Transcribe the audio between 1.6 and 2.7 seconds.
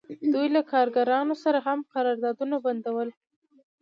هم قراردادونه